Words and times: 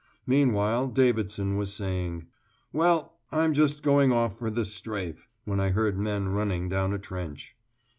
Meanwhile 0.25 0.87
Davidson 0.87 1.57
was 1.57 1.71
saying, 1.75 2.25
"Well, 2.73 3.19
I'm 3.31 3.53
just 3.53 3.83
going 3.83 4.11
off 4.11 4.39
for 4.39 4.49
this 4.49 4.73
strafe," 4.73 5.27
when 5.45 5.59
I 5.59 5.69
heard 5.69 5.95
men 5.95 6.29
running 6.29 6.67
down 6.69 6.91
a 6.91 6.97
trench. 6.97 7.55